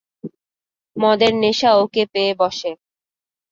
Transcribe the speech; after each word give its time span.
মদের 0.95 1.33
নেশা 1.35 1.71
ওকে 1.83 2.03
পেয়ে 2.13 2.33
বসে। 2.39 2.71